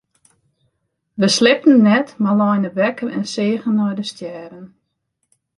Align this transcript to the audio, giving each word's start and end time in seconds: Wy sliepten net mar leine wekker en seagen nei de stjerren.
Wy 1.19 1.27
sliepten 1.37 1.77
net 1.89 2.07
mar 2.23 2.37
leine 2.41 2.69
wekker 2.79 3.09
en 3.17 3.25
seagen 3.33 3.75
nei 3.77 3.93
de 3.99 4.05
stjerren. 4.11 4.67